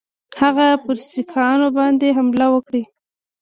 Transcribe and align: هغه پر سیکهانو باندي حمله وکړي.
هغه 0.41 0.67
پر 0.83 0.97
سیکهانو 1.09 1.67
باندي 1.77 2.09
حمله 2.17 2.47
وکړي. 2.51 2.83